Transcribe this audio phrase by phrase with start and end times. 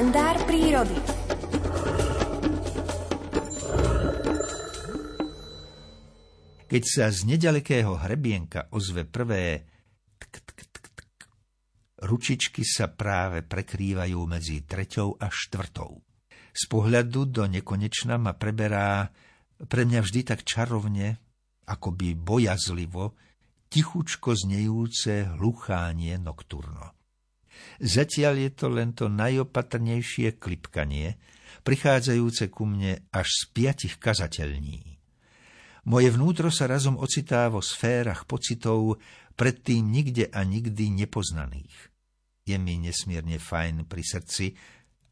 [0.00, 0.96] kalendár prírody.
[6.72, 9.60] Keď sa z nedalekého hrebienka ozve prvé
[10.16, 11.20] tk, tk, tk, tk,
[12.08, 16.00] ručičky sa práve prekrývajú medzi treťou a štvrtou.
[16.48, 19.04] Z pohľadu do nekonečna ma preberá
[19.68, 21.20] pre mňa vždy tak čarovne,
[21.68, 23.20] akoby bojazlivo,
[23.68, 26.99] tichučko znejúce hluchánie nokturno.
[27.80, 31.16] Zatiaľ je to len to najopatrnejšie klipkanie,
[31.64, 35.00] prichádzajúce ku mne až z piatich kazateľní.
[35.88, 39.00] Moje vnútro sa razom ocitá vo sférach pocitov
[39.32, 41.72] predtým nikde a nikdy nepoznaných.
[42.44, 44.52] Je mi nesmierne fajn pri srdci,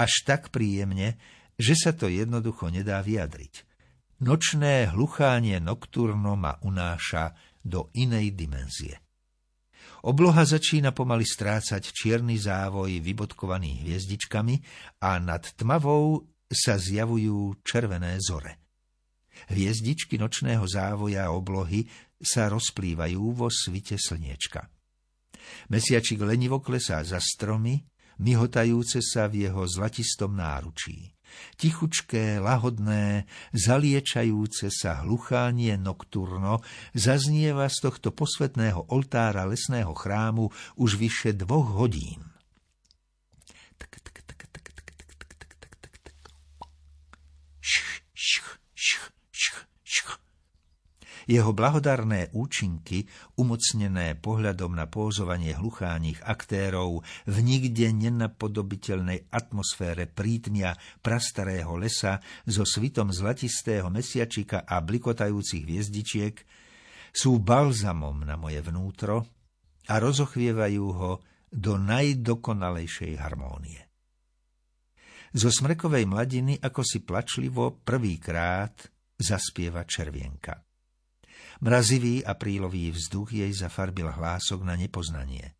[0.00, 1.20] až tak príjemne,
[1.60, 3.68] že sa to jednoducho nedá vyjadriť.
[4.24, 9.03] Nočné hluchánie nokturno ma unáša do inej dimenzie.
[10.04, 14.60] Obloha začína pomaly strácať čierny závoj vybodkovaný hviezdičkami
[15.00, 18.60] a nad tmavou sa zjavujú červené zore.
[19.48, 21.88] Hviezdičky nočného závoja oblohy
[22.20, 24.68] sa rozplývajú vo svite slniečka.
[25.72, 27.80] Mesiačik lenivo klesá za stromy,
[28.20, 31.13] myhotajúce sa v jeho zlatistom náručí
[31.56, 36.60] tichučké, lahodné, zaliečajúce sa hluchánie nokturno
[36.92, 42.33] zaznieva z tohto posvetného oltára lesného chrámu už vyše dvoch hodín.
[51.24, 53.08] Jeho blahodarné účinky,
[53.40, 63.08] umocnené pohľadom na pózovanie hlucháních aktérov v nikde nenapodobiteľnej atmosfére prítmia prastarého lesa so svitom
[63.08, 66.36] zlatistého mesiačika a blikotajúcich hviezdičiek,
[67.14, 69.22] sú balzamom na moje vnútro
[69.86, 71.12] a rozochvievajú ho
[71.54, 73.86] do najdokonalejšej harmónie.
[75.34, 78.74] Zo smrekovej mladiny ako si plačlivo prvýkrát
[79.14, 80.63] zaspieva červienka.
[81.62, 85.54] Mrazivý aprílový vzduch jej zafarbil hlások na nepoznanie.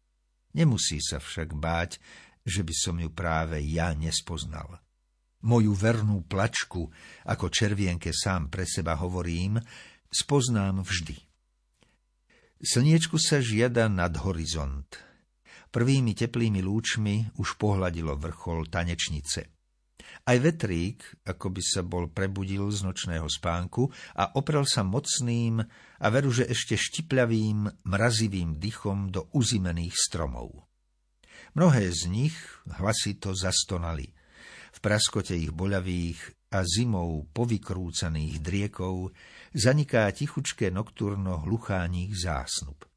[0.55, 1.99] Nemusí sa však báť,
[2.47, 4.79] že by som ju práve ja nespoznal.
[5.45, 6.89] Moju vernú plačku,
[7.29, 9.61] ako červienke sám pre seba hovorím,
[10.09, 11.21] spoznám vždy.
[12.65, 14.89] Slniečku sa žiada nad horizont.
[15.69, 19.53] Prvými teplými lúčmi už pohľadilo vrchol tanečnice.
[20.25, 25.61] Aj vetrík, ako by sa bol prebudil z nočného spánku a oprel sa mocným
[26.01, 30.65] a veru, že ešte štipľavým, mrazivým dychom do uzimených stromov.
[31.53, 32.37] Mnohé z nich
[32.81, 34.17] hlasito zastonali.
[34.73, 39.13] V praskote ich boľavých a zimou povykrúcaných driekov
[39.53, 42.94] zaniká tichučké nokturno hlucháních zásnub.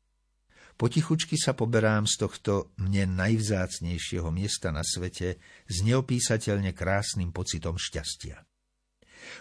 [0.77, 8.45] Potichučky sa poberám z tohto mne najvzácnejšieho miesta na svete s neopísateľne krásnym pocitom šťastia.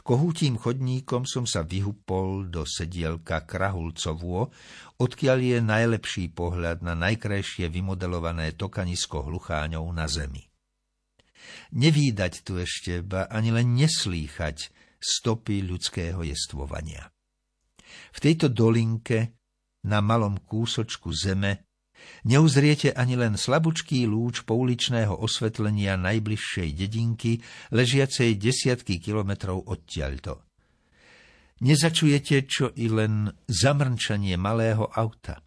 [0.01, 4.49] Kohútím chodníkom som sa vyhupol do sedielka Krahulcovo,
[4.97, 10.49] odkiaľ je najlepší pohľad na najkrajšie vymodelované tokanisko hlucháňov na zemi.
[11.77, 17.13] Nevídať tu ešte, ba ani len neslýchať stopy ľudského jestvovania.
[18.17, 19.36] V tejto dolinke
[19.87, 21.65] na malom kúsočku zeme,
[22.27, 27.39] neuzriete ani len slabučký lúč pouličného osvetlenia najbližšej dedinky,
[27.71, 30.43] ležiacej desiatky kilometrov odtiaľto.
[31.63, 35.41] Nezačujete čo i len zamrčanie malého auta.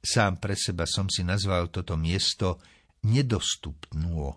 [0.00, 2.60] Sám pre seba som si nazval toto miesto
[3.04, 4.32] nedostupnú.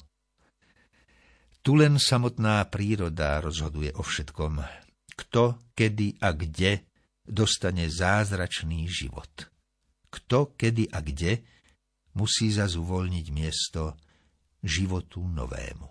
[1.63, 4.59] Tu len samotná príroda rozhoduje o všetkom.
[5.15, 6.92] Kto, kedy a kde
[7.23, 9.49] dostane zázračný život.
[10.13, 11.41] Kto, kedy a kde
[12.13, 13.97] musí zas uvoľniť miesto
[14.61, 15.89] životu novému.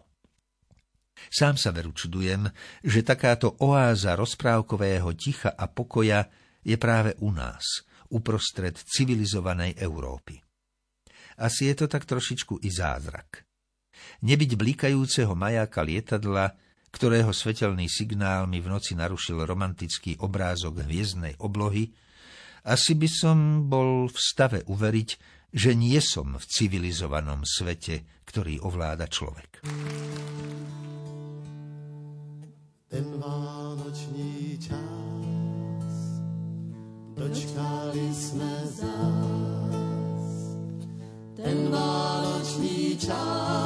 [1.30, 2.50] Sám sa veru čudujem,
[2.82, 6.26] že takáto oáza rozprávkového ticha a pokoja
[6.62, 10.38] je práve u nás, uprostred civilizovanej Európy.
[11.38, 13.46] Asi je to tak trošičku i zázrak.
[14.22, 16.54] Nebyť blikajúceho majáka lietadla,
[16.92, 21.88] ktorého svetelný signál mi v noci narušil romantický obrázok hviezdnej oblohy,
[22.62, 25.10] asi by som bol v stave uveriť,
[25.50, 29.66] že nie som v civilizovanom svete, ktorý ovláda človek.
[32.92, 35.96] Ten vánoční čas
[37.16, 40.28] dočkali sme zás.
[41.40, 43.61] Ten vánoční čas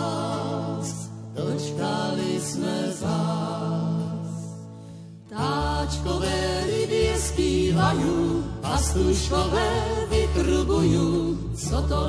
[8.96, 9.68] pastuškové
[10.08, 11.36] vytrubujú,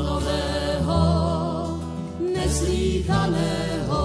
[0.08, 1.04] nového
[2.24, 4.04] neslíchaného.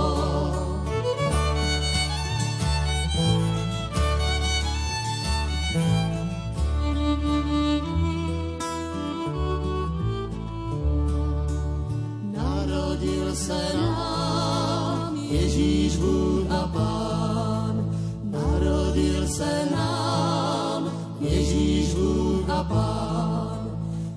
[12.34, 17.94] Narodil se nám Ježíš Bůh a Pán,
[18.26, 20.90] narodil se nám
[21.20, 23.60] Ježíš Bůh a Pán.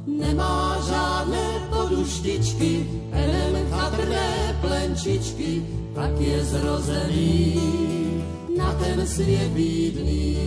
[0.08, 2.72] Nemá žádné poduštičky,
[3.12, 5.64] enem chatrné plenčičky,
[5.96, 7.60] tak je zrozený
[8.58, 10.38] na ten svět bídný.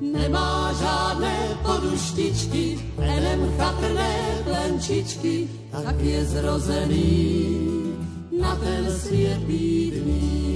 [0.00, 4.12] Nemá žádné poduštičky, enem chatrné
[4.44, 7.36] plenčičky, tak je zrozený
[8.40, 10.55] na ten svět bídný.